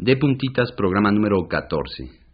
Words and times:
De 0.00 0.16
puntitas, 0.16 0.70
programa 0.76 1.10
número 1.10 1.48
14. 1.48 2.27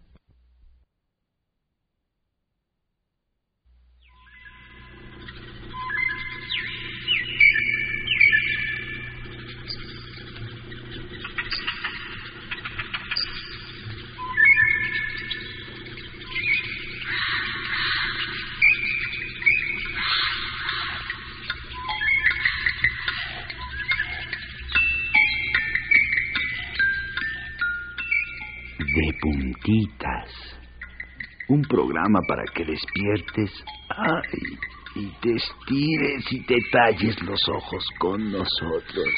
Despiertes 32.65 33.51
ay, 33.89 34.59
y 34.97 35.09
te 35.21 35.35
estires 35.35 36.33
y 36.33 36.47
te 36.47 36.57
talles 36.71 37.21
los 37.23 37.41
ojos 37.49 37.85
con 37.99 38.31
nosotros. 38.31 39.09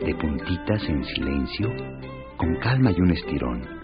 De 0.00 0.14
puntitas 0.14 0.88
en 0.88 1.04
silencio, 1.04 1.68
con 2.36 2.54
calma 2.60 2.92
y 2.92 3.00
un 3.00 3.10
estirón, 3.10 3.83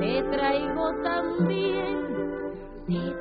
Te 0.00 0.22
traigo 0.32 0.94
también. 1.02 1.98
Se 2.86 3.19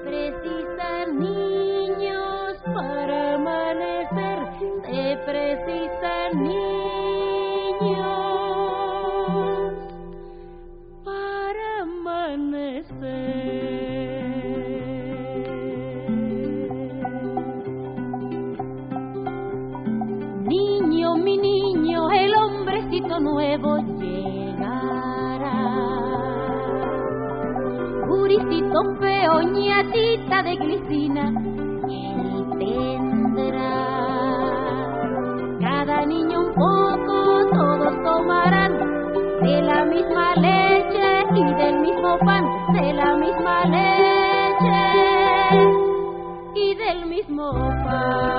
Guricito 29.30 29.38
feo, 29.38 29.42
ñatita 29.42 30.44
de 30.44 30.56
glicina, 30.56 31.34
él 31.90 32.46
tendrá. 32.60 33.76
Cada 35.60 36.06
niño 36.06 36.40
un 36.42 36.54
poco, 36.54 37.46
todos 37.54 38.04
tomarán 38.04 38.78
de 39.42 39.62
la 39.62 39.86
misma 39.86 40.36
leche 40.36 41.24
y 41.36 41.54
del 41.56 41.80
mismo 41.80 42.18
pan, 42.20 42.46
de 42.74 42.94
la 42.94 43.16
misma 43.16 43.66
leche 43.66 44.80
y 46.56 46.76
del 46.76 47.06
mismo 47.06 47.52
pan. 47.86 48.39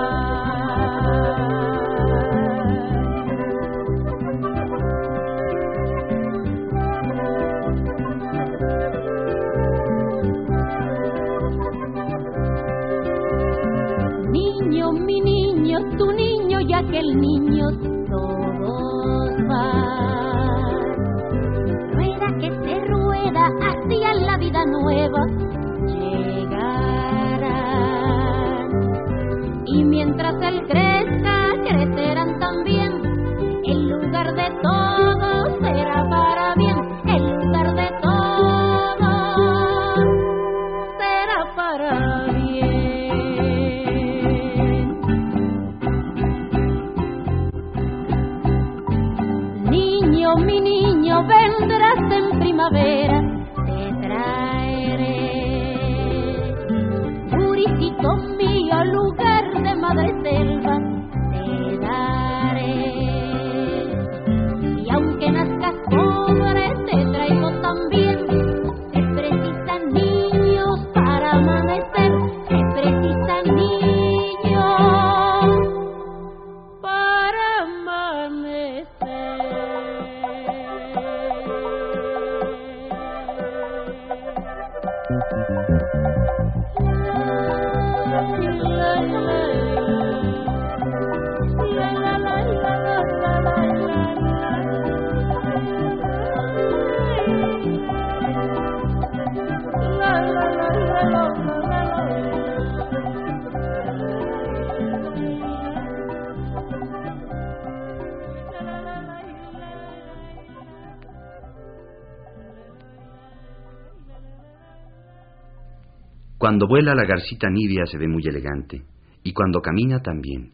Cuando 116.51 116.67
vuela 116.67 116.97
la 116.97 117.05
garcita 117.05 117.49
nibia 117.49 117.87
se 117.87 117.97
ve 117.97 118.09
muy 118.09 118.25
elegante, 118.27 118.83
y 119.23 119.33
cuando 119.33 119.61
camina 119.61 120.01
también. 120.03 120.51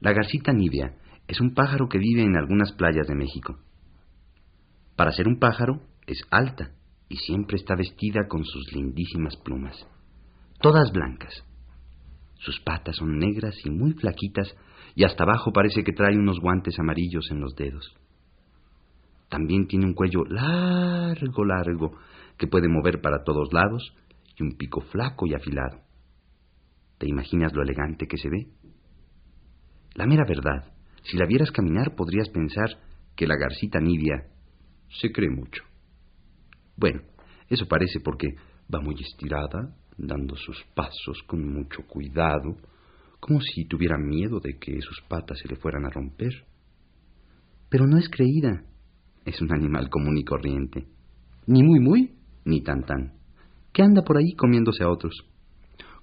La 0.00 0.14
garcita 0.14 0.54
nibia 0.54 0.94
es 1.28 1.38
un 1.38 1.52
pájaro 1.52 1.86
que 1.86 1.98
vive 1.98 2.22
en 2.22 2.34
algunas 2.34 2.72
playas 2.72 3.06
de 3.06 3.14
México. 3.14 3.58
Para 4.96 5.12
ser 5.12 5.28
un 5.28 5.38
pájaro 5.38 5.82
es 6.06 6.22
alta 6.30 6.70
y 7.10 7.16
siempre 7.16 7.58
está 7.58 7.74
vestida 7.76 8.26
con 8.26 8.42
sus 8.46 8.72
lindísimas 8.72 9.36
plumas, 9.36 9.76
todas 10.62 10.90
blancas. 10.92 11.44
Sus 12.36 12.58
patas 12.60 12.96
son 12.96 13.18
negras 13.18 13.54
y 13.66 13.70
muy 13.70 13.92
flaquitas 13.92 14.56
y 14.94 15.04
hasta 15.04 15.24
abajo 15.24 15.52
parece 15.52 15.84
que 15.84 15.92
trae 15.92 16.16
unos 16.16 16.40
guantes 16.40 16.78
amarillos 16.78 17.30
en 17.30 17.42
los 17.42 17.54
dedos. 17.54 17.94
También 19.28 19.66
tiene 19.66 19.84
un 19.84 19.92
cuello 19.92 20.24
largo, 20.24 21.44
largo, 21.44 21.98
que 22.38 22.46
puede 22.46 22.68
mover 22.70 23.02
para 23.02 23.24
todos 23.24 23.52
lados 23.52 23.94
y 24.36 24.42
un 24.42 24.56
pico 24.56 24.80
flaco 24.80 25.26
y 25.26 25.34
afilado. 25.34 25.80
¿Te 26.98 27.08
imaginas 27.08 27.52
lo 27.54 27.62
elegante 27.62 28.06
que 28.06 28.18
se 28.18 28.28
ve? 28.28 28.46
La 29.94 30.06
mera 30.06 30.24
verdad, 30.26 30.72
si 31.02 31.16
la 31.16 31.26
vieras 31.26 31.50
caminar 31.50 31.94
podrías 31.94 32.28
pensar 32.28 32.68
que 33.14 33.26
la 33.26 33.36
garcita 33.36 33.80
nibia 33.80 34.26
se 35.00 35.10
cree 35.10 35.30
mucho. 35.30 35.62
Bueno, 36.76 37.02
eso 37.48 37.66
parece 37.66 38.00
porque 38.00 38.28
va 38.72 38.80
muy 38.80 38.94
estirada, 39.00 39.74
dando 39.96 40.36
sus 40.36 40.62
pasos 40.74 41.22
con 41.26 41.46
mucho 41.52 41.82
cuidado, 41.86 42.56
como 43.20 43.40
si 43.40 43.64
tuviera 43.66 43.96
miedo 43.96 44.40
de 44.40 44.58
que 44.58 44.80
sus 44.80 45.00
patas 45.08 45.38
se 45.38 45.48
le 45.48 45.56
fueran 45.56 45.86
a 45.86 45.90
romper. 45.90 46.32
Pero 47.68 47.86
no 47.86 47.98
es 47.98 48.08
creída. 48.08 48.64
Es 49.24 49.40
un 49.40 49.52
animal 49.52 49.88
común 49.90 50.16
y 50.18 50.24
corriente. 50.24 50.86
Ni 51.46 51.62
muy 51.62 51.80
muy, 51.80 52.14
ni 52.44 52.62
tan 52.62 52.84
tan. 52.84 53.14
Que 53.76 53.82
anda 53.82 54.00
por 54.00 54.16
ahí 54.16 54.32
comiéndose 54.32 54.82
a 54.82 54.88
otros. 54.88 55.12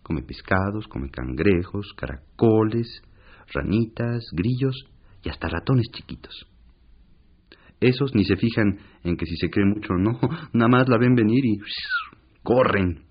Come 0.03 0.21
pescados, 0.21 0.87
come 0.87 1.09
cangrejos, 1.09 1.91
caracoles, 1.97 3.01
ranitas, 3.51 4.25
grillos 4.31 4.75
y 5.23 5.29
hasta 5.29 5.49
ratones 5.49 5.87
chiquitos. 5.91 6.47
Esos 7.79 8.13
ni 8.13 8.25
se 8.25 8.35
fijan 8.35 8.77
en 9.03 9.17
que 9.17 9.25
si 9.25 9.37
se 9.37 9.49
cree 9.49 9.65
mucho 9.65 9.93
o 9.93 9.97
no, 9.97 10.19
nada 10.53 10.69
más 10.69 10.87
la 10.87 10.99
ven 10.99 11.15
venir 11.15 11.43
y 11.43 11.57
corren. 12.43 13.05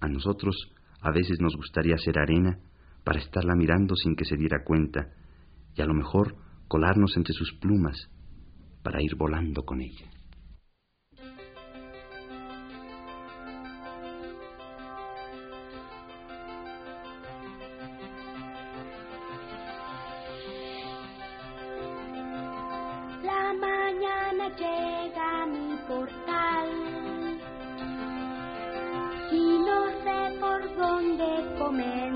A 0.00 0.08
nosotros 0.08 0.56
a 1.02 1.10
veces 1.12 1.36
nos 1.42 1.54
gustaría 1.56 1.96
hacer 1.96 2.18
arena 2.18 2.58
para 3.04 3.18
estarla 3.18 3.54
mirando 3.54 3.96
sin 3.96 4.16
que 4.16 4.24
se 4.24 4.38
diera 4.38 4.64
cuenta 4.64 5.10
y 5.76 5.82
a 5.82 5.84
lo 5.84 5.92
mejor 5.92 6.36
colarnos 6.68 7.14
entre 7.18 7.34
sus 7.34 7.52
plumas 7.60 8.08
para 8.82 9.02
ir 9.02 9.14
volando 9.14 9.62
con 9.62 9.82
ella. 9.82 10.13
Y 29.32 29.58
no 29.58 29.86
sé 30.02 30.38
por 30.40 30.76
dónde 30.76 31.56
comer. 31.58 32.13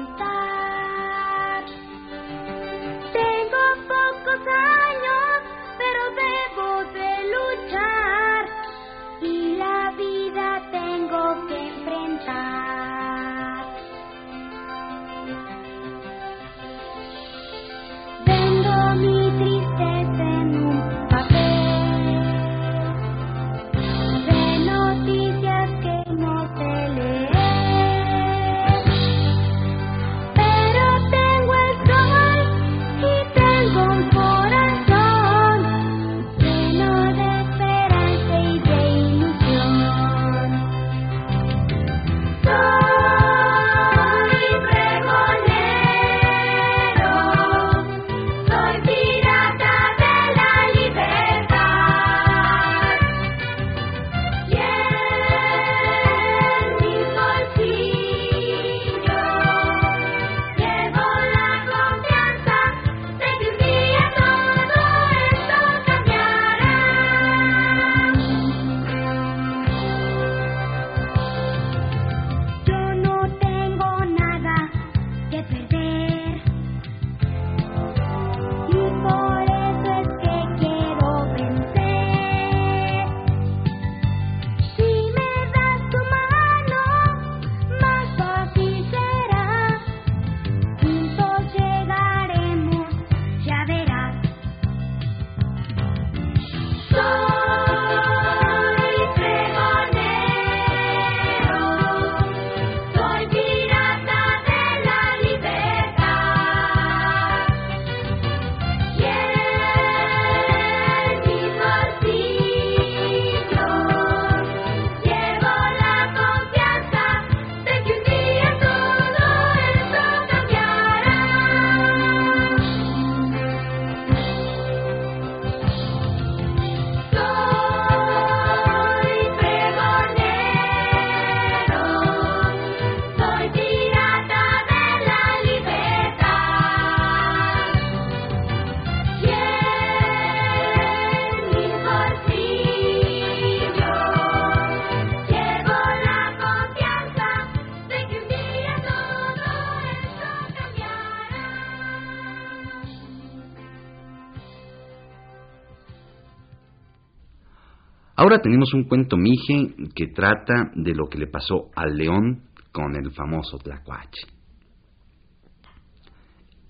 Ahora 158.29 158.43
tenemos 158.43 158.75
un 158.75 158.85
cuento 158.85 159.17
mije 159.17 159.75
que 159.95 160.09
trata 160.09 160.71
de 160.75 160.95
lo 160.95 161.09
que 161.09 161.17
le 161.17 161.29
pasó 161.29 161.71
al 161.75 161.97
león 161.97 162.43
con 162.73 162.95
el 162.95 163.11
famoso 163.13 163.57
tlacuache. 163.57 164.27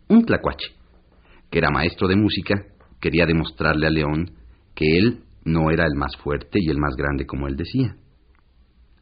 Un 0.09 0.25
tlacuache, 0.25 0.69
que 1.51 1.59
era 1.59 1.73
maestro 1.73 2.07
de 2.07 2.15
música, 2.15 2.55
quería 3.01 3.27
demostrarle 3.27 3.89
al 3.89 3.95
león 3.95 4.31
que 4.77 4.99
él 4.99 5.25
no 5.45 5.73
era 5.73 5.85
el 5.85 5.97
más 5.97 6.17
fuerte 6.23 6.61
y 6.63 6.71
el 6.71 6.79
más 6.79 6.95
grande 6.95 7.27
como 7.27 7.49
él 7.49 7.57
decía. 7.57 7.97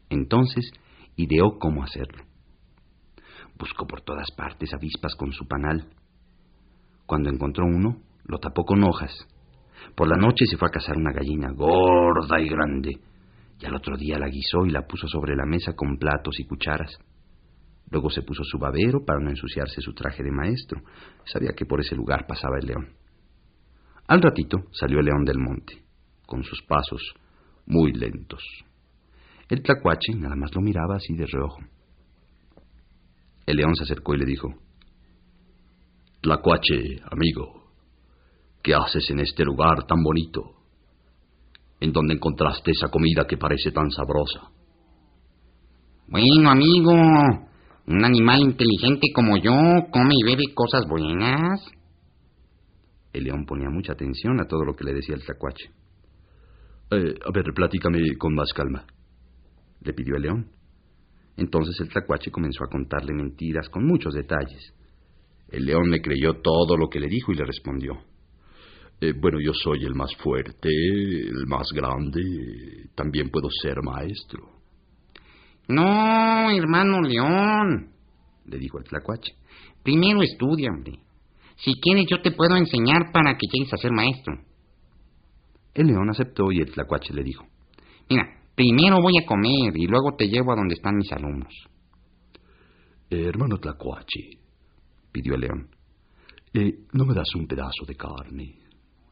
Entonces 0.09 0.71
ideó 1.15 1.59
cómo 1.59 1.83
hacerlo. 1.83 2.23
Buscó 3.59 3.85
por 3.85 4.01
todas 4.01 4.31
partes 4.35 4.73
avispas 4.73 5.13
con 5.13 5.31
su 5.31 5.47
panal. 5.47 5.89
Cuando 7.05 7.29
encontró 7.29 7.65
uno, 7.67 8.01
lo 8.25 8.39
tapó 8.39 8.65
con 8.65 8.83
hojas 8.83 9.27
por 9.95 10.07
la 10.07 10.17
noche 10.17 10.45
se 10.45 10.57
fue 10.57 10.67
a 10.67 10.71
cazar 10.71 10.97
una 10.97 11.11
gallina 11.11 11.51
gorda 11.51 12.39
y 12.39 12.47
grande, 12.47 12.99
Y 13.59 13.65
al 13.65 13.75
otro 13.75 13.97
día 13.97 14.19
la 14.19 14.27
guisó 14.27 14.65
y 14.67 14.69
la 14.69 14.85
puso 14.85 15.07
sobre 15.07 15.35
la 15.35 15.45
mesa 15.45 15.73
con 15.73 15.97
platos 15.97 16.39
y 16.39 16.45
cucharas. 16.45 16.95
Luego 17.89 18.09
se 18.09 18.21
puso 18.21 18.43
su 18.43 18.59
babero 18.59 19.03
para 19.03 19.19
no 19.19 19.29
ensuciarse 19.29 19.81
su 19.81 19.93
traje 19.93 20.21
de 20.21 20.31
maestro. 20.31 20.81
Sabía 21.25 21.53
que 21.55 21.65
por 21.65 21.79
ese 21.79 21.95
lugar 21.95 22.27
pasaba 22.27 22.57
el 22.59 22.67
león. 22.67 22.89
Al 24.07 24.21
ratito 24.21 24.65
salió 24.71 24.99
el 24.99 25.05
león 25.05 25.23
del 25.25 25.39
monte, 25.39 25.83
con 26.25 26.43
sus 26.43 26.61
pasos 26.63 27.01
muy 27.65 27.93
lentos. 27.93 28.43
El 29.49 29.61
tlacuache 29.61 30.13
nada 30.15 30.35
más 30.35 30.53
lo 30.53 30.61
miraba 30.61 30.97
así 30.97 31.13
de 31.15 31.25
reojo. 31.25 31.59
El 33.45 33.57
león 33.57 33.75
se 33.75 33.83
acercó 33.83 34.13
y 34.13 34.19
le 34.19 34.25
dijo, 34.25 34.49
Tlacuache, 36.21 37.01
amigo, 37.09 37.66
¿qué 38.67 38.75
haces 38.75 39.09
en 39.11 39.21
este 39.21 39.45
lugar 39.45 39.85
tan 39.87 40.03
bonito? 40.03 40.41
¿En 41.79 41.93
dónde 41.93 42.15
encontraste 42.15 42.71
esa 42.71 42.89
comida 42.89 43.25
que 43.25 43.37
parece 43.37 43.71
tan 43.71 43.89
sabrosa? 43.89 44.51
Bueno, 46.09 46.49
amigo, 46.49 46.91
un 46.91 48.03
animal 48.03 48.41
inteligente 48.41 49.07
como 49.15 49.37
yo 49.37 49.53
come 49.89 50.15
y 50.17 50.23
bebe 50.25 50.53
cosas 50.53 50.85
buenas. 50.85 51.61
El 53.13 53.23
león 53.23 53.45
ponía 53.45 53.69
mucha 53.69 53.93
atención 53.93 54.37
a 54.41 54.47
todo 54.47 54.65
lo 54.65 54.75
que 54.75 54.83
le 54.83 54.95
decía 54.95 55.15
el 55.15 55.23
tlacuache. 55.23 55.71
Eh, 56.91 57.15
a 57.25 57.31
ver, 57.31 57.45
platícame 57.55 58.17
con 58.17 58.35
más 58.35 58.51
calma, 58.53 58.85
le 59.79 59.93
pidió 59.93 60.17
el 60.17 60.23
león. 60.23 60.51
Entonces 61.37 61.79
el 61.79 61.87
tlacuache 61.87 62.31
comenzó 62.31 62.65
a 62.65 62.69
contarle 62.69 63.13
mentiras 63.13 63.69
con 63.69 63.87
muchos 63.87 64.13
detalles. 64.13 64.73
El 65.47 65.63
león 65.63 65.89
le 65.89 66.01
creyó 66.01 66.41
todo 66.41 66.75
lo 66.75 66.89
que 66.89 66.99
le 66.99 67.07
dijo 67.07 67.31
y 67.31 67.35
le 67.35 67.45
respondió. 67.45 67.93
Eh, 68.99 69.13
bueno, 69.13 69.39
yo 69.39 69.53
soy 69.53 69.83
el 69.85 69.93
más 69.93 70.15
fuerte, 70.15 70.69
el 70.69 71.45
más 71.47 71.67
grande, 71.71 72.89
también 72.95 73.29
puedo 73.29 73.47
ser 73.61 73.81
maestro. 73.83 74.57
No, 75.67 76.49
hermano 76.49 77.01
león, 77.01 77.91
le 78.45 78.57
dijo 78.57 78.79
el 78.79 78.85
tlacuache. 78.85 79.33
Primero 79.83 80.21
estudia, 80.23 80.69
hombre. 80.71 80.99
Si 81.57 81.79
quieres 81.79 82.05
yo 82.09 82.21
te 82.21 82.31
puedo 82.31 82.55
enseñar 82.55 83.11
para 83.11 83.37
que 83.37 83.47
llegues 83.51 83.73
a 83.73 83.77
ser 83.77 83.91
maestro. 83.91 84.33
El 85.73 85.87
león 85.87 86.09
aceptó 86.09 86.51
y 86.51 86.59
el 86.59 86.71
tlacuache 86.71 87.13
le 87.13 87.23
dijo. 87.23 87.45
Mira, 88.09 88.23
primero 88.55 88.99
voy 89.01 89.17
a 89.17 89.25
comer 89.25 89.75
y 89.75 89.85
luego 89.85 90.15
te 90.17 90.27
llevo 90.27 90.53
a 90.53 90.55
donde 90.55 90.75
están 90.75 90.95
mis 90.95 91.11
alumnos. 91.11 91.53
Eh, 93.09 93.25
hermano 93.25 93.57
tlacuache, 93.57 94.39
pidió 95.11 95.35
el 95.35 95.41
león, 95.41 95.69
eh, 96.53 96.79
¿no 96.93 97.05
me 97.05 97.13
das 97.13 97.33
un 97.35 97.47
pedazo 97.47 97.85
de 97.87 97.95
carne? 97.95 98.66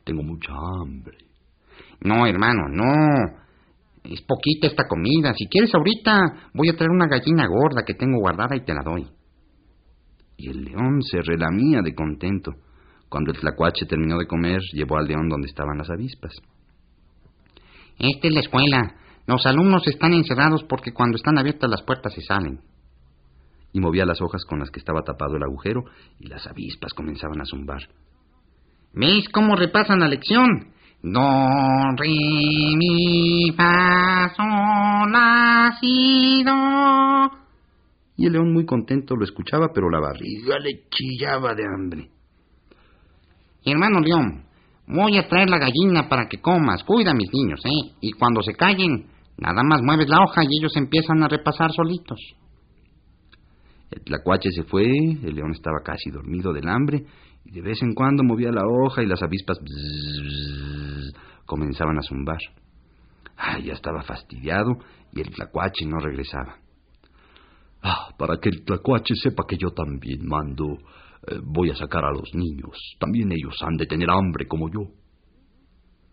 Tengo 0.05 0.23
mucha 0.23 0.53
hambre. 0.53 1.17
No, 2.01 2.25
hermano, 2.25 2.69
no. 2.69 3.43
Es 4.03 4.21
poquita 4.21 4.67
esta 4.67 4.87
comida. 4.87 5.33
Si 5.33 5.47
quieres 5.47 5.73
ahorita, 5.73 6.51
voy 6.53 6.69
a 6.69 6.75
traer 6.77 6.91
una 6.91 7.07
gallina 7.07 7.47
gorda 7.47 7.83
que 7.85 7.95
tengo 7.95 8.19
guardada 8.19 8.55
y 8.55 8.63
te 8.63 8.73
la 8.73 8.83
doy. 8.83 9.07
Y 10.37 10.49
el 10.49 10.63
león 10.63 11.01
se 11.01 11.21
relamía 11.21 11.81
de 11.81 11.95
contento. 11.95 12.51
Cuando 13.09 13.31
el 13.31 13.39
tlacuache 13.39 13.85
terminó 13.87 14.17
de 14.17 14.27
comer, 14.27 14.59
llevó 14.73 14.97
al 14.97 15.07
león 15.07 15.27
donde 15.27 15.47
estaban 15.47 15.77
las 15.77 15.89
avispas. 15.89 16.33
Esta 17.97 18.27
es 18.27 18.33
la 18.33 18.41
escuela. 18.41 18.95
Los 19.25 19.45
alumnos 19.47 19.87
están 19.87 20.13
encerrados 20.13 20.63
porque 20.65 20.93
cuando 20.93 21.15
están 21.15 21.39
abiertas 21.39 21.69
las 21.69 21.81
puertas 21.81 22.13
se 22.13 22.21
salen. 22.21 22.59
Y 23.73 23.79
movía 23.79 24.05
las 24.05 24.21
hojas 24.21 24.45
con 24.45 24.59
las 24.59 24.69
que 24.69 24.79
estaba 24.79 25.01
tapado 25.01 25.35
el 25.35 25.43
agujero 25.43 25.83
y 26.19 26.27
las 26.27 26.45
avispas 26.45 26.93
comenzaban 26.93 27.41
a 27.41 27.45
zumbar. 27.45 27.81
¿Veis 28.95 29.27
cómo 29.27 29.57
repasan 29.57 29.99
la 29.99 30.07
lección? 30.07 30.71
Do, 31.03 31.19
re, 31.97 32.07
mi, 32.77 33.51
fa, 33.51 34.31
sol. 34.33 35.11
Y 38.17 38.25
el 38.25 38.31
león 38.31 38.53
muy 38.53 38.65
contento 38.65 39.17
lo 39.17 39.25
escuchaba, 39.25 39.67
pero 39.73 39.89
la 39.89 39.99
barriga 39.99 40.57
le 40.59 40.87
chillaba 40.89 41.53
de 41.53 41.63
hambre. 41.65 42.09
Hermano 43.65 43.99
león, 43.99 44.45
voy 44.87 45.17
a 45.17 45.27
traer 45.27 45.49
la 45.49 45.59
gallina 45.59 46.07
para 46.07 46.29
que 46.29 46.39
comas. 46.39 46.83
Cuida 46.85 47.11
a 47.11 47.15
mis 47.15 47.29
niños, 47.33 47.59
¿eh? 47.65 47.95
Y 47.99 48.13
cuando 48.13 48.41
se 48.41 48.53
callen, 48.53 49.07
nada 49.37 49.61
más 49.63 49.81
mueves 49.83 50.07
la 50.07 50.23
hoja 50.23 50.41
y 50.43 50.57
ellos 50.57 50.75
empiezan 50.77 51.21
a 51.21 51.27
repasar 51.27 51.73
solitos. 51.73 52.19
El 53.91 54.01
tlacuache 54.03 54.51
se 54.51 54.63
fue, 54.63 54.85
el 54.85 55.35
león 55.35 55.51
estaba 55.51 55.79
casi 55.83 56.09
dormido 56.09 56.53
del 56.53 56.69
hambre 56.69 57.03
de 57.45 57.61
vez 57.61 57.81
en 57.81 57.93
cuando 57.93 58.23
movía 58.23 58.51
la 58.51 58.65
hoja 58.65 59.03
y 59.03 59.05
las 59.05 59.21
avispas 59.21 59.59
comenzaban 61.45 61.97
a 61.97 62.01
zumbar. 62.01 62.39
ya 63.63 63.73
estaba 63.73 64.03
fastidiado 64.03 64.77
y 65.13 65.21
el 65.21 65.29
tlacuache 65.29 65.85
no 65.85 65.99
regresaba. 65.99 66.57
Ah, 67.81 68.09
para 68.17 68.37
que 68.37 68.49
el 68.49 68.65
tlacuache 68.65 69.13
sepa 69.15 69.43
que 69.47 69.57
yo 69.57 69.69
también 69.69 70.25
mando, 70.25 70.79
eh, 71.27 71.39
voy 71.43 71.69
a 71.69 71.75
sacar 71.75 72.03
a 72.03 72.11
los 72.11 72.33
niños. 72.33 72.95
También 72.99 73.31
ellos 73.31 73.55
han 73.61 73.77
de 73.77 73.85
tener 73.85 74.09
hambre 74.09 74.47
como 74.47 74.69
yo. 74.69 74.91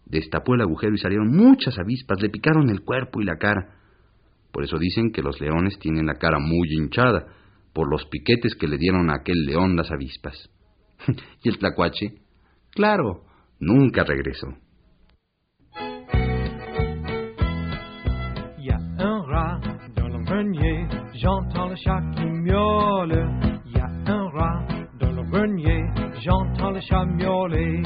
Destapó 0.04 0.54
el 0.54 0.60
agujero 0.60 0.94
y 0.94 0.98
salieron 0.98 1.28
muchas 1.34 1.78
avispas, 1.78 2.20
le 2.20 2.28
picaron 2.28 2.68
el 2.68 2.82
cuerpo 2.82 3.22
y 3.22 3.24
la 3.24 3.38
cara. 3.38 3.78
Por 4.52 4.64
eso 4.64 4.78
dicen 4.78 5.12
que 5.12 5.22
los 5.22 5.40
leones 5.40 5.78
tienen 5.78 6.04
la 6.04 6.18
cara 6.18 6.38
muy 6.38 6.68
hinchada, 6.70 7.26
por 7.72 7.90
los 7.90 8.04
piquetes 8.04 8.54
que 8.54 8.68
le 8.68 8.76
dieron 8.76 9.08
a 9.08 9.16
aquel 9.16 9.46
león 9.46 9.74
las 9.74 9.90
avispas. 9.90 10.51
y 11.42 11.48
el 11.48 11.58
tlacuache, 11.58 12.14
claro, 12.70 13.24
nunca 13.60 14.04
regresó. 14.04 14.48
Y 18.58 18.70
a 18.70 18.78
un 18.98 19.26
rat 19.26 19.60
dans 19.94 20.08
le 20.08 20.24
grenier, 20.24 20.86
j'entends 21.14 21.68
le 21.68 21.76
chat 21.76 22.00
qui 22.14 22.24
miaule. 22.24 23.28
Y 23.66 23.78
a 23.78 23.86
un 24.06 24.28
rat 24.30 24.66
dans 25.00 25.12
le 25.12 25.22
grenier, 25.24 25.82
j'entends 26.20 26.70
le 26.70 26.80
chat 26.80 27.04
miauler. 27.04 27.82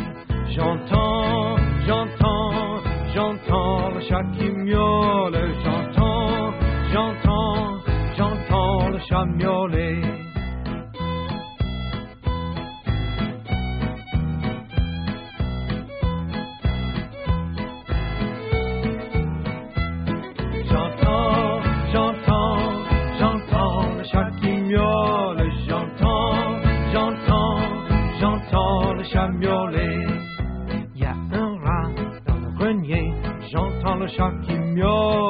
J'entends, 0.54 1.56
j'entends, 1.87 2.82
j'entends 3.14 3.90
le 3.90 4.00
chat 4.00 4.25
qui 4.38 4.50
miaule. 4.50 5.54
J'entends, 5.64 6.52
j'entends, 6.92 7.80
j'entends 8.16 8.88
le 8.90 8.99
chat 9.08 9.25
miauler. 9.25 10.25
샤키며 34.16 35.25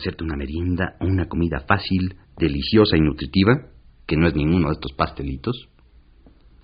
hacerte 0.00 0.24
una 0.24 0.36
merienda 0.36 0.96
o 1.00 1.06
una 1.06 1.26
comida 1.26 1.60
fácil, 1.68 2.16
deliciosa 2.36 2.96
y 2.96 3.00
nutritiva, 3.00 3.52
que 4.06 4.16
no 4.16 4.26
es 4.26 4.34
ninguno 4.34 4.68
de 4.68 4.74
estos 4.74 4.92
pastelitos, 4.92 5.68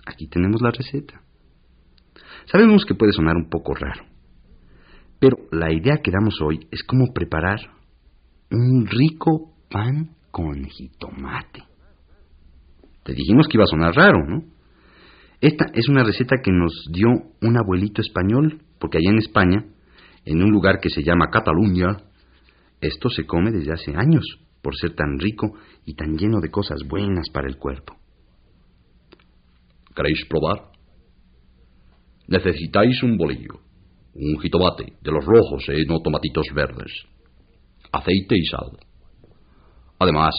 aquí 0.05 0.27
tenemos 0.27 0.61
la 0.61 0.71
receta. 0.71 1.21
Sabemos 2.45 2.85
que 2.85 2.95
puede 2.95 3.13
sonar 3.13 3.35
un 3.35 3.49
poco 3.49 3.73
raro, 3.73 4.03
pero 5.19 5.37
la 5.51 5.71
idea 5.71 6.01
que 6.03 6.11
damos 6.11 6.41
hoy 6.41 6.67
es 6.71 6.83
cómo 6.83 7.13
preparar 7.13 7.59
un 8.51 8.87
rico 8.87 9.53
pan 9.69 10.15
con 10.31 10.63
jitomate. 10.65 11.63
Te 13.03 13.13
dijimos 13.13 13.47
que 13.47 13.57
iba 13.57 13.63
a 13.63 13.67
sonar 13.67 13.95
raro, 13.95 14.19
¿no? 14.27 14.43
Esta 15.39 15.65
es 15.73 15.87
una 15.87 16.03
receta 16.03 16.37
que 16.43 16.51
nos 16.51 16.87
dio 16.91 17.07
un 17.41 17.57
abuelito 17.57 18.01
español, 18.01 18.61
porque 18.79 18.97
allá 18.97 19.11
en 19.11 19.19
España, 19.19 19.65
en 20.25 20.41
un 20.41 20.49
lugar 20.51 20.79
que 20.81 20.89
se 20.89 21.03
llama 21.03 21.29
Cataluña, 21.31 22.06
esto 22.81 23.09
se 23.09 23.25
come 23.25 23.51
desde 23.51 23.73
hace 23.73 23.95
años, 23.95 24.23
por 24.61 24.75
ser 24.75 24.95
tan 24.95 25.19
rico 25.19 25.53
y 25.85 25.95
tan 25.95 26.17
lleno 26.17 26.39
de 26.39 26.51
cosas 26.51 26.79
buenas 26.87 27.29
para 27.29 27.47
el 27.47 27.57
cuerpo. 27.57 27.95
¿Queréis 29.95 30.25
probar? 30.29 30.71
Necesitáis 32.27 33.01
un 33.03 33.17
bolillo, 33.17 33.61
un 34.13 34.39
jitomate, 34.39 34.93
de 35.01 35.11
los 35.11 35.25
rojos, 35.25 35.63
¿eh? 35.69 35.85
no 35.87 35.99
tomatitos 35.99 36.47
verdes, 36.53 36.91
aceite 37.91 38.35
y 38.37 38.45
sal. 38.45 38.77
Además, 39.99 40.35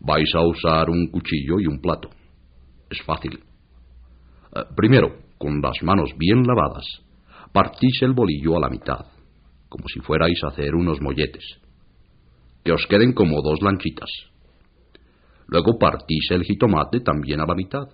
vais 0.00 0.32
a 0.34 0.40
usar 0.40 0.88
un 0.88 1.08
cuchillo 1.08 1.60
y 1.60 1.66
un 1.66 1.80
plato. 1.80 2.08
Es 2.88 3.02
fácil. 3.02 3.40
Eh, 4.54 4.60
primero, 4.76 5.18
con 5.36 5.60
las 5.60 5.82
manos 5.82 6.10
bien 6.16 6.46
lavadas, 6.46 6.84
partís 7.52 8.02
el 8.02 8.12
bolillo 8.12 8.56
a 8.56 8.60
la 8.60 8.70
mitad, 8.70 9.06
como 9.68 9.88
si 9.88 10.00
fuerais 10.00 10.42
a 10.44 10.48
hacer 10.48 10.74
unos 10.74 11.00
molletes. 11.00 11.44
Que 12.64 12.72
os 12.72 12.86
queden 12.86 13.12
como 13.12 13.42
dos 13.42 13.60
lanchitas. 13.62 14.10
Luego 15.46 15.78
partís 15.78 16.30
el 16.30 16.44
jitomate 16.44 17.00
también 17.00 17.40
a 17.40 17.46
la 17.46 17.54
mitad. 17.54 17.88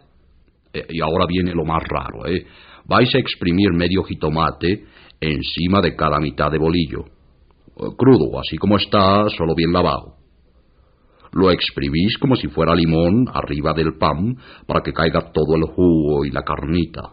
Eh, 0.73 0.87
y 0.91 1.01
ahora 1.01 1.27
viene 1.27 1.55
lo 1.55 1.65
más 1.65 1.83
raro, 1.89 2.27
¿eh? 2.27 2.47
Vais 2.87 3.15
a 3.15 3.19
exprimir 3.19 3.73
medio 3.73 4.03
jitomate 4.03 4.85
encima 5.21 5.81
de 5.81 5.95
cada 5.95 6.19
mitad 6.19 6.51
de 6.51 6.59
bolillo. 6.59 7.05
Eh, 7.77 7.83
crudo, 7.97 8.39
así 8.41 8.57
como 8.57 8.77
está, 8.77 9.29
solo 9.29 9.55
bien 9.55 9.73
lavado. 9.73 10.17
Lo 11.33 11.51
exprimís 11.51 12.19
como 12.19 12.37
si 12.37 12.49
fuera 12.49 12.75
limón 12.75 13.27
arriba 13.33 13.73
del 13.73 13.97
pan 13.99 14.37
para 14.67 14.83
que 14.83 14.93
caiga 14.93 15.33
todo 15.33 15.57
el 15.57 15.65
jugo 15.65 16.25
y 16.25 16.31
la 16.31 16.43
carnita. 16.43 17.13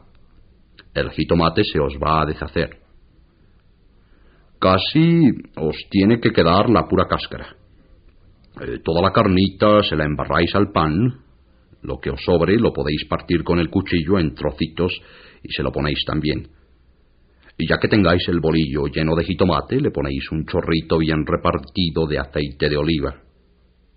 El 0.94 1.10
jitomate 1.12 1.64
se 1.64 1.80
os 1.80 1.94
va 1.96 2.22
a 2.22 2.26
deshacer. 2.26 2.81
Casi 4.62 5.32
os 5.58 5.76
tiene 5.90 6.20
que 6.20 6.30
quedar 6.30 6.70
la 6.70 6.88
pura 6.88 7.08
cáscara. 7.08 7.56
Eh, 8.62 8.78
toda 8.84 9.02
la 9.02 9.12
carnita 9.12 9.82
se 9.82 9.96
la 9.96 10.06
embarráis 10.06 10.54
al 10.54 10.72
pan. 10.72 11.18
Lo 11.82 11.98
que 11.98 12.12
os 12.12 12.22
sobre 12.24 12.60
lo 12.60 12.72
podéis 12.72 13.06
partir 13.06 13.44
con 13.44 13.58
el 13.58 13.72
cuchillo 13.72 14.20
en 14.20 14.36
trocitos 14.36 14.92
y 15.42 15.52
se 15.52 15.64
lo 15.64 15.72
ponéis 15.72 16.06
también. 16.06 16.48
Y 17.58 17.68
ya 17.68 17.80
que 17.80 17.88
tengáis 17.88 18.28
el 18.28 18.40
bolillo 18.40 18.86
lleno 18.86 19.16
de 19.16 19.24
jitomate, 19.24 19.82
le 19.82 19.90
ponéis 19.90 20.32
un 20.32 20.46
chorrito 20.46 21.00
bien 21.00 21.26
repartido 21.26 22.06
de 22.06 22.20
aceite 22.20 22.70
de 22.70 22.78
oliva. 22.78 23.16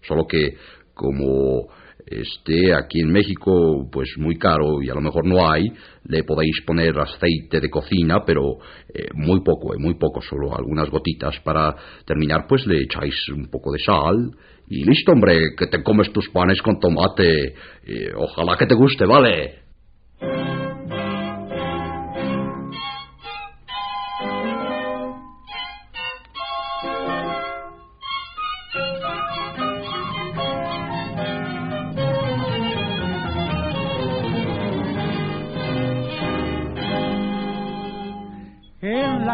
Solo 0.00 0.26
que 0.26 0.56
como 0.94 1.68
esté 2.06 2.74
aquí 2.74 3.00
en 3.00 3.10
México 3.10 3.88
pues 3.90 4.14
muy 4.18 4.36
caro 4.36 4.82
y 4.82 4.90
a 4.90 4.94
lo 4.94 5.00
mejor 5.00 5.26
no 5.26 5.50
hay, 5.50 5.64
le 6.04 6.24
podéis 6.24 6.60
poner 6.66 6.98
aceite 6.98 7.60
de 7.60 7.70
cocina, 7.70 8.24
pero 8.24 8.58
eh, 8.92 9.08
muy 9.14 9.40
poco, 9.42 9.74
eh, 9.74 9.78
muy 9.78 9.94
poco, 9.94 10.20
solo 10.20 10.54
algunas 10.54 10.90
gotitas 10.90 11.38
para 11.40 11.74
terminar, 12.06 12.46
pues 12.48 12.66
le 12.66 12.82
echáis 12.82 13.28
un 13.30 13.48
poco 13.50 13.72
de 13.72 13.78
sal 13.78 14.30
y 14.68 14.84
listo, 14.84 15.12
hombre, 15.12 15.54
que 15.56 15.66
te 15.66 15.82
comes 15.82 16.12
tus 16.12 16.28
panes 16.30 16.60
con 16.62 16.80
tomate. 16.80 17.54
Eh, 17.86 18.12
ojalá 18.16 18.56
que 18.56 18.66
te 18.66 18.74
guste, 18.74 19.04
¿vale? 19.04 19.63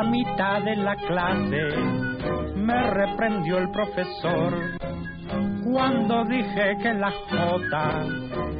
La 0.01 0.07
mitad 0.09 0.63
de 0.63 0.77
la 0.77 0.97
clase 0.97 1.77
me 2.57 2.91
reprendió 2.91 3.59
el 3.59 3.71
profesor 3.71 4.55
cuando 5.63 6.25
dije 6.25 6.77
que 6.83 6.95
la 6.95 7.11
J 7.29 8.07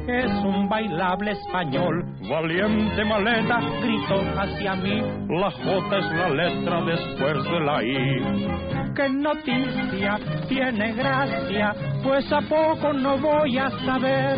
es 0.07 0.31
un 0.43 0.69
bailable 0.69 1.31
español. 1.31 2.05
Valiente 2.29 3.03
maleta 3.05 3.59
gritó 3.81 4.21
hacia 4.39 4.75
mí, 4.75 5.01
la 5.29 5.49
J 5.49 5.97
es 5.97 6.11
la 6.11 6.29
letra 6.29 6.81
después 6.83 7.43
de 7.43 7.59
la 7.59 7.83
I. 7.83 8.93
Qué 8.95 9.09
noticia, 9.09 10.19
tiene 10.47 10.93
gracia, 10.93 11.73
pues 12.03 12.31
a 12.31 12.41
poco 12.41 12.93
no 12.93 13.17
voy 13.17 13.57
a 13.57 13.69
saber 13.83 14.37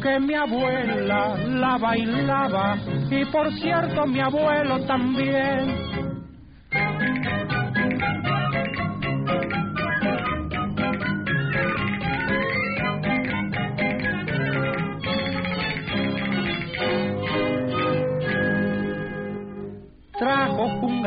que 0.00 0.18
mi 0.20 0.34
abuela 0.34 1.36
la 1.46 1.76
bailaba 1.76 2.78
y 3.10 3.24
por 3.26 3.52
cierto 3.52 4.06
mi 4.06 4.20
abuelo 4.20 4.78
también. 4.86 5.99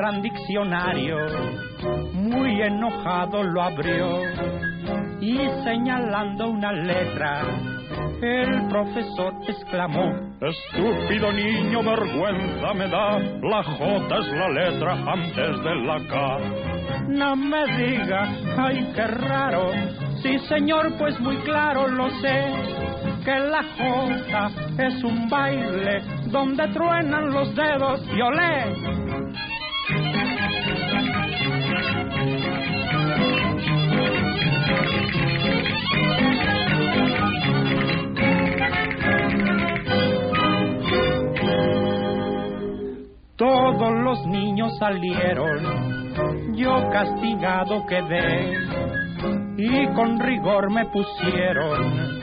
Gran 0.04 0.22
diccionario, 0.22 1.16
muy 2.12 2.62
enojado 2.62 3.42
lo 3.42 3.62
abrió 3.62 4.20
y 5.22 5.38
señalando 5.64 6.50
una 6.50 6.74
letra, 6.74 7.44
el 8.22 8.68
profesor 8.68 9.34
exclamó, 9.48 10.12
Estúpido 10.42 11.32
niño, 11.32 11.82
vergüenza 11.84 12.74
me 12.74 12.90
da, 12.90 13.18
la 13.18 13.64
J 13.64 14.18
es 14.20 14.28
la 14.34 14.50
letra 14.50 14.92
antes 14.92 15.64
de 15.64 15.76
la 15.86 15.98
K. 16.06 16.38
No 17.08 17.36
me 17.38 17.66
diga, 17.78 18.28
ay, 18.58 18.92
qué 18.94 19.08
raro, 19.08 19.72
sí 20.22 20.38
señor, 20.50 20.98
pues 21.00 21.18
muy 21.22 21.38
claro 21.44 21.88
lo 21.88 22.10
sé, 22.20 22.52
que 23.24 23.40
la 23.40 23.64
J 23.78 24.52
es 24.80 25.02
un 25.02 25.30
baile 25.30 26.02
donde 26.26 26.68
truenan 26.74 27.30
los 27.30 27.56
dedos 27.56 28.06
y 28.14 28.22
olé. 28.22 29.03
Todos 43.44 43.92
los 44.06 44.26
niños 44.28 44.72
salieron, 44.80 46.56
yo 46.56 46.90
castigado 46.94 47.86
quedé 47.88 48.54
y 49.58 49.86
con 49.88 50.18
rigor 50.18 50.72
me 50.72 50.86
pusieron 50.86 52.14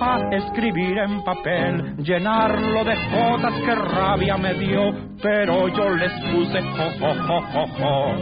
a 0.00 0.18
escribir 0.32 0.98
en 0.98 1.22
papel, 1.22 1.96
llenarlo 1.98 2.82
de 2.82 2.96
jodas 2.96 3.54
que 3.64 3.74
rabia 3.76 4.36
me 4.36 4.54
dio, 4.54 4.90
pero 5.22 5.68
yo 5.68 5.90
les 5.90 6.12
puse 6.32 6.60
jo, 6.60 6.90
jo, 6.98 7.40
jo, 7.52 7.66
jo. 7.78 8.16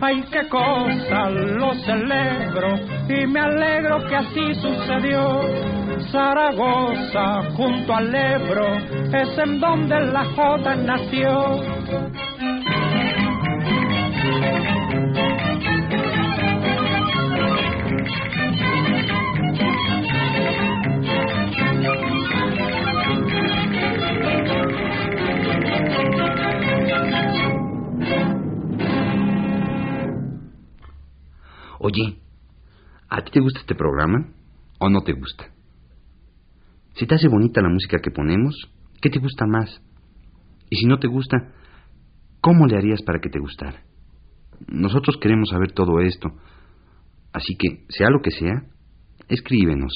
Ay, 0.00 0.24
qué 0.32 0.48
cosa, 0.48 1.28
lo 1.28 1.74
celebro 1.84 2.76
y 3.10 3.26
me 3.26 3.40
alegro 3.40 3.98
que 4.08 4.16
así 4.16 4.54
sucedió. 4.54 5.42
Zaragoza, 6.10 7.42
junto 7.56 7.94
al 7.94 8.14
Ebro, 8.14 8.76
es 9.12 9.38
en 9.38 9.60
donde 9.60 10.00
la 10.00 10.24
J 10.24 10.76
nació. 10.76 11.79
Oye, 31.82 32.18
¿a 33.08 33.22
ti 33.22 33.30
te 33.32 33.40
gusta 33.40 33.60
este 33.60 33.74
programa 33.74 34.28
o 34.78 34.88
no 34.90 35.00
te 35.00 35.12
gusta? 35.12 35.46
Si 36.94 37.06
te 37.06 37.14
hace 37.14 37.28
bonita 37.28 37.62
la 37.62 37.70
música 37.70 37.98
que 38.02 38.10
ponemos, 38.10 38.54
¿qué 39.00 39.08
te 39.08 39.18
gusta 39.18 39.46
más? 39.46 39.82
Y 40.68 40.76
si 40.76 40.86
no 40.86 40.98
te 40.98 41.08
gusta, 41.08 41.54
¿cómo 42.40 42.66
le 42.66 42.76
harías 42.76 43.02
para 43.02 43.18
que 43.18 43.30
te 43.30 43.40
gustara? 43.40 43.82
Nosotros 44.68 45.16
queremos 45.20 45.48
saber 45.48 45.72
todo 45.72 46.00
esto, 46.00 46.28
Así 47.32 47.56
que, 47.56 47.84
sea 47.88 48.10
lo 48.10 48.20
que 48.22 48.30
sea, 48.30 48.64
escríbenos. 49.28 49.92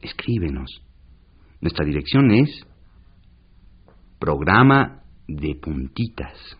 Escríbenos. 0.00 0.82
Nuestra 1.60 1.84
dirección 1.84 2.30
es 2.30 2.64
Programa 4.20 5.02
de 5.26 5.56
Puntitas. 5.60 6.56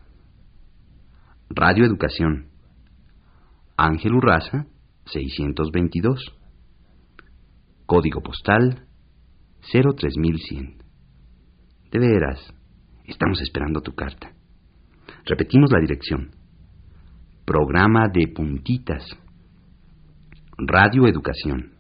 Radio 1.51 1.85
Educación. 1.85 2.49
Ángel 3.81 4.13
Urraza, 4.13 4.67
622. 5.05 6.35
Código 7.87 8.21
postal 8.21 8.89
03100. 9.71 10.79
De 11.93 11.99
veras, 12.01 12.53
estamos 13.05 13.41
esperando 13.41 13.81
tu 13.81 13.95
carta. 13.95 14.33
Repetimos 15.25 15.71
la 15.71 15.79
dirección. 15.79 16.33
Programa 17.45 18.09
de 18.13 18.27
Puntitas. 18.35 19.05
Radio 20.57 21.07
Educación. 21.07 21.75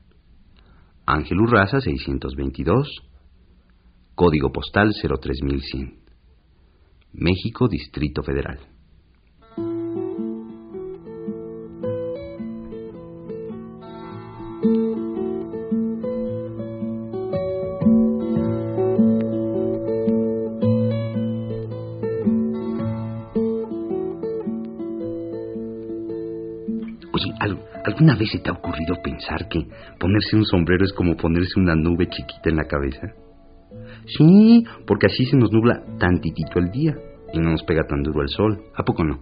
Ángel 1.05 1.41
Urraza 1.41 1.81
622. 1.81 2.87
Código 4.15 4.53
postal 4.53 4.93
03100. 5.03 5.99
México, 7.13 7.67
Distrito 7.67 8.23
Federal. 8.23 8.78
Vez 28.19 28.31
se 28.31 28.41
te 28.41 28.51
ha 28.51 28.55
ocurrido 28.55 28.97
pensar 29.03 29.49
que 29.49 29.61
ponerse 29.99 30.37
un 30.37 30.45
sombrero 30.45 30.85
es 30.85 30.93
como 30.93 31.17
ponerse 31.17 31.59
una 31.59 31.75
nube 31.75 32.09
chiquita 32.09 32.51
en 32.51 32.57
la 32.57 32.65
cabeza? 32.65 33.15
Sí, 34.07 34.65
porque 34.87 35.07
así 35.07 35.25
se 35.27 35.37
nos 35.37 35.53
nubla 35.53 35.83
tantitito 35.99 36.59
el 36.59 36.71
día 36.71 36.95
y 37.33 37.39
no 37.39 37.51
nos 37.51 37.63
pega 37.63 37.83
tan 37.89 38.03
duro 38.03 38.23
el 38.23 38.29
sol. 38.29 38.59
¿A 38.75 38.83
poco 38.83 39.05
no? 39.05 39.21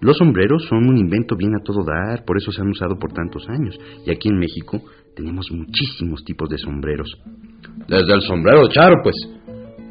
Los 0.00 0.16
sombreros 0.16 0.64
son 0.66 0.88
un 0.88 0.96
invento 0.96 1.36
bien 1.36 1.54
a 1.54 1.62
todo 1.62 1.84
dar, 1.84 2.24
por 2.24 2.38
eso 2.38 2.50
se 2.52 2.62
han 2.62 2.68
usado 2.68 2.98
por 2.98 3.12
tantos 3.12 3.46
años. 3.48 3.78
Y 4.06 4.10
aquí 4.10 4.28
en 4.28 4.38
México 4.38 4.80
tenemos 5.14 5.50
muchísimos 5.52 6.24
tipos 6.24 6.48
de 6.48 6.56
sombreros. 6.56 7.18
Desde 7.86 8.14
el 8.14 8.22
sombrero 8.22 8.66
Charo, 8.68 8.96
pues, 9.02 9.16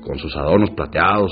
con 0.02 0.18
sus 0.18 0.36
adornos 0.36 0.72
plateados. 0.72 1.32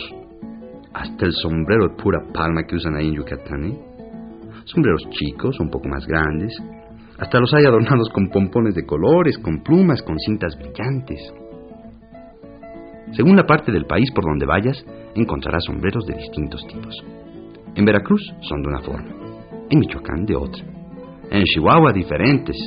Hasta 0.93 1.25
el 1.25 1.31
sombrero 1.33 1.87
de 1.89 1.95
pura 2.01 2.19
palma 2.33 2.63
que 2.67 2.75
usan 2.75 2.95
ahí 2.95 3.07
en 3.07 3.15
Yucatán, 3.15 3.63
¿eh? 3.65 3.96
Sombreros 4.67 5.07
chicos, 5.11 5.57
un 5.61 5.69
poco 5.69 5.87
más 5.87 6.05
grandes. 6.05 6.53
Hasta 7.17 7.39
los 7.39 7.53
hay 7.53 7.65
adornados 7.65 8.09
con 8.09 8.27
pompones 8.27 8.75
de 8.75 8.85
colores, 8.85 9.37
con 9.37 9.63
plumas, 9.63 10.01
con 10.01 10.19
cintas 10.19 10.57
brillantes. 10.57 11.33
Según 13.13 13.37
la 13.37 13.45
parte 13.45 13.71
del 13.71 13.85
país 13.85 14.11
por 14.11 14.25
donde 14.25 14.45
vayas, 14.45 14.85
encontrarás 15.15 15.63
sombreros 15.63 16.05
de 16.05 16.17
distintos 16.17 16.61
tipos. 16.67 17.01
En 17.75 17.85
Veracruz 17.85 18.21
son 18.41 18.61
de 18.61 18.67
una 18.67 18.81
forma, 18.81 19.09
en 19.69 19.79
Michoacán 19.79 20.25
de 20.25 20.35
otra, 20.35 20.61
en 21.31 21.43
Chihuahua 21.45 21.93
diferentes, 21.93 22.57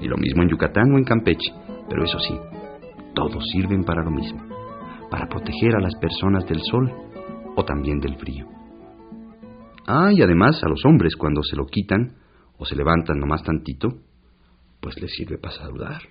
y 0.00 0.08
lo 0.08 0.16
mismo 0.16 0.42
en 0.42 0.48
Yucatán 0.48 0.90
o 0.94 0.96
en 0.96 1.04
Campeche, 1.04 1.52
pero 1.90 2.04
eso 2.04 2.18
sí, 2.20 2.34
todos 3.14 3.44
sirven 3.52 3.84
para 3.84 4.02
lo 4.02 4.10
mismo, 4.10 4.40
para 5.10 5.26
proteger 5.26 5.76
a 5.76 5.80
las 5.80 5.94
personas 5.96 6.46
del 6.46 6.60
sol 6.62 6.90
o 7.54 7.64
también 7.64 8.00
del 8.00 8.16
frío. 8.16 8.57
Ah, 9.90 10.10
y 10.12 10.20
además 10.20 10.62
a 10.62 10.68
los 10.68 10.84
hombres 10.84 11.16
cuando 11.16 11.42
se 11.42 11.56
lo 11.56 11.64
quitan 11.64 12.16
o 12.58 12.66
se 12.66 12.76
levantan 12.76 13.18
nomás 13.18 13.42
tantito, 13.42 13.88
pues 14.82 15.00
les 15.00 15.10
sirve 15.12 15.38
para 15.38 15.54
saludar. 15.54 16.02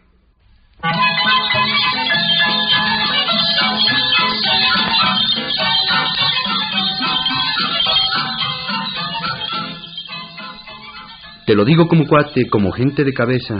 Te 11.45 11.53
lo 11.53 11.63
digo 11.63 11.87
como 11.87 12.07
cuate, 12.07 12.49
como 12.49 12.71
gente 12.71 13.03
de 13.03 13.13
cabeza. 13.13 13.59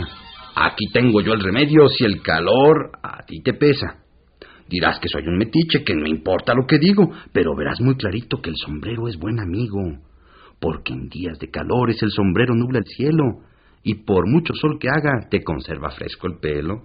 Aquí 0.56 0.86
tengo 0.92 1.20
yo 1.20 1.32
el 1.32 1.40
remedio 1.40 1.88
si 1.88 2.04
el 2.04 2.22
calor 2.22 2.90
a 3.04 3.24
ti 3.24 3.40
te 3.40 3.54
pesa. 3.54 4.07
Dirás 4.68 4.98
que 5.00 5.08
soy 5.08 5.26
un 5.26 5.38
metiche, 5.38 5.82
que 5.82 5.94
no 5.94 6.06
importa 6.06 6.54
lo 6.54 6.66
que 6.66 6.78
digo, 6.78 7.10
pero 7.32 7.56
verás 7.56 7.80
muy 7.80 7.96
clarito 7.96 8.42
que 8.42 8.50
el 8.50 8.56
sombrero 8.56 9.08
es 9.08 9.16
buen 9.16 9.40
amigo. 9.40 9.80
Porque 10.60 10.92
en 10.92 11.08
días 11.08 11.38
de 11.38 11.50
calores 11.50 12.02
el 12.02 12.10
sombrero 12.10 12.54
nubla 12.54 12.80
el 12.80 12.84
cielo, 12.84 13.42
y 13.82 13.94
por 13.94 14.28
mucho 14.28 14.52
sol 14.54 14.78
que 14.78 14.88
haga, 14.88 15.28
te 15.30 15.42
conserva 15.42 15.90
fresco 15.90 16.26
el 16.26 16.38
pelo. 16.38 16.82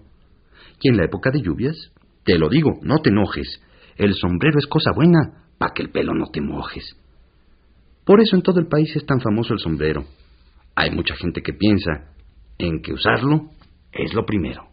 Y 0.82 0.90
en 0.90 0.98
la 0.98 1.06
época 1.06 1.30
de 1.32 1.42
lluvias, 1.42 1.92
te 2.24 2.38
lo 2.38 2.48
digo, 2.48 2.80
no 2.84 3.00
te 3.00 3.10
enojes, 3.10 3.62
el 3.98 4.14
sombrero 4.14 4.60
es 4.60 4.68
cosa 4.68 4.92
buena, 4.96 5.46
para 5.58 5.74
que 5.74 5.84
el 5.84 5.90
pelo 5.90 6.14
no 6.14 6.28
te 6.28 6.42
mojes. 6.42 6.98
Por 8.06 8.22
eso 8.22 8.36
en 8.36 8.42
todo 8.42 8.60
el 8.60 8.68
país 8.68 8.96
es 8.96 9.06
tan 9.06 9.20
famoso 9.20 9.54
el 9.54 9.60
sombrero. 9.60 10.06
Hay 10.76 10.92
mucha 10.92 11.16
gente 11.16 11.42
que 11.42 11.54
piensa 11.54 12.14
en 12.58 12.82
que 12.82 12.94
usarlo 12.94 13.50
es 13.92 14.14
lo 14.14 14.26
primero. 14.26 14.73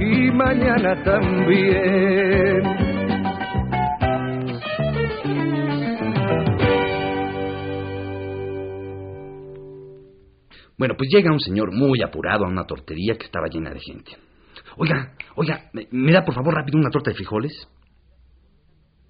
y 0.00 0.30
mañana 0.30 1.02
también. 1.02 2.62
Bueno, 10.78 10.94
pues 10.96 11.10
llega 11.12 11.30
un 11.32 11.38
señor 11.38 11.72
muy 11.72 12.02
apurado 12.02 12.44
a 12.44 12.48
una 12.48 12.64
tortería 12.64 13.14
que 13.16 13.26
estaba 13.26 13.46
llena 13.48 13.70
de 13.70 13.80
gente. 13.80 14.16
Oiga, 14.76 15.14
oiga, 15.36 15.70
¿me, 15.72 15.86
me 15.90 16.12
da 16.12 16.24
por 16.24 16.34
favor 16.34 16.54
rápido 16.54 16.78
una 16.78 16.90
torta 16.90 17.10
de 17.10 17.16
frijoles? 17.16 17.68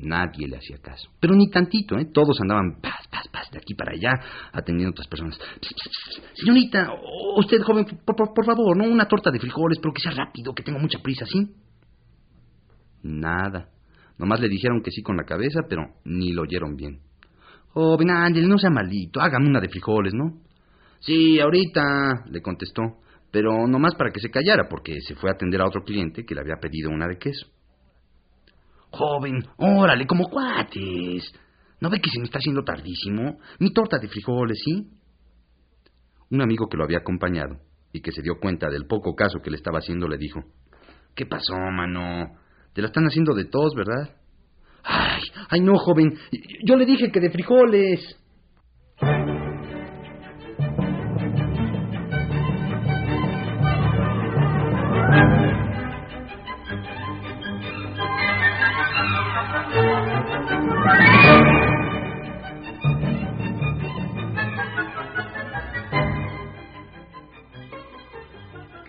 Nadie 0.02 0.48
le 0.48 0.56
hacía 0.56 0.78
caso. 0.78 1.08
Pero 1.20 1.34
ni 1.34 1.48
tantito, 1.48 1.96
¿eh? 1.96 2.06
Todos 2.12 2.40
andaban 2.40 2.80
paz, 2.82 3.06
paz, 3.08 3.28
paz, 3.28 3.48
de 3.52 3.58
aquí 3.58 3.74
para 3.74 3.92
allá, 3.92 4.20
atendiendo 4.52 4.90
a 4.90 4.94
otras 4.94 5.06
personas. 5.06 5.38
Señorita, 6.34 6.90
usted 7.36 7.62
joven, 7.62 7.86
por, 8.04 8.44
favor, 8.44 8.76
¿no? 8.76 8.84
Una 8.84 9.06
torta 9.06 9.30
de 9.30 9.38
frijoles, 9.38 9.78
pero 9.80 9.94
que 9.94 10.02
sea 10.02 10.10
rápido, 10.10 10.54
que 10.54 10.64
tengo 10.64 10.80
mucha 10.80 10.98
prisa, 10.98 11.24
¿sí? 11.24 11.54
Nada. 13.04 13.68
Nomás 14.18 14.40
le 14.40 14.48
dijeron 14.48 14.82
que 14.82 14.90
sí 14.90 15.02
con 15.02 15.16
la 15.16 15.24
cabeza, 15.24 15.60
pero 15.68 15.82
ni 16.04 16.32
lo 16.32 16.42
oyeron 16.42 16.74
bien. 16.74 17.00
Joven, 17.68 18.10
ándele, 18.10 18.48
no 18.48 18.58
sea 18.58 18.70
malito, 18.70 19.20
hágame 19.20 19.48
una 19.48 19.60
de 19.60 19.68
frijoles, 19.68 20.14
¿no? 20.14 20.40
Sí, 20.98 21.38
ahorita, 21.38 22.24
le 22.28 22.42
contestó, 22.42 22.82
pero 23.30 23.68
nomás 23.68 23.94
para 23.94 24.10
que 24.10 24.20
se 24.20 24.30
callara, 24.30 24.68
porque 24.68 25.00
se 25.00 25.14
fue 25.14 25.30
a 25.30 25.34
atender 25.34 25.60
a 25.60 25.66
otro 25.66 25.84
cliente 25.84 26.24
que 26.24 26.34
le 26.34 26.40
había 26.40 26.56
pedido 26.60 26.90
una 26.90 27.06
de 27.06 27.18
queso. 27.18 27.46
Joven, 28.92 29.42
órale, 29.56 30.06
como 30.06 30.28
cuates. 30.28 31.32
¿No 31.80 31.90
ve 31.90 32.00
que 32.00 32.10
se 32.10 32.18
me 32.18 32.26
está 32.26 32.38
haciendo 32.38 32.62
tardísimo? 32.62 33.38
Mi 33.58 33.72
torta 33.72 33.98
de 33.98 34.08
frijoles, 34.08 34.58
¿sí? 34.64 34.88
Un 36.30 36.42
amigo 36.42 36.68
que 36.68 36.76
lo 36.76 36.84
había 36.84 36.98
acompañado 36.98 37.56
y 37.92 38.00
que 38.00 38.12
se 38.12 38.22
dio 38.22 38.38
cuenta 38.40 38.68
del 38.68 38.86
poco 38.86 39.14
caso 39.14 39.40
que 39.42 39.50
le 39.50 39.56
estaba 39.56 39.78
haciendo 39.78 40.06
le 40.06 40.16
dijo, 40.16 40.40
¿Qué 41.14 41.26
pasó, 41.26 41.54
mano? 41.54 42.38
Te 42.72 42.80
la 42.80 42.88
están 42.88 43.04
haciendo 43.04 43.34
de 43.34 43.44
tos, 43.44 43.74
¿verdad? 43.74 44.16
Ay, 44.82 45.22
ay, 45.50 45.60
no, 45.60 45.76
joven. 45.76 46.18
Yo 46.64 46.76
le 46.76 46.86
dije 46.86 47.10
que 47.10 47.20
de 47.20 47.30
frijoles. 47.30 48.18